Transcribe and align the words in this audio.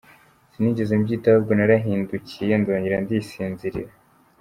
Sinigeze 0.51 0.93
mbyitaho 0.99 1.35
ahubwo 1.37 1.51
narahindukiye 1.55 2.53
ndongera 2.61 2.97
ndisinzirira. 3.03 3.91